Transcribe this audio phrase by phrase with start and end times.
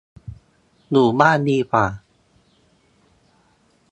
[0.89, 1.85] อยู่บ้านดีกว่า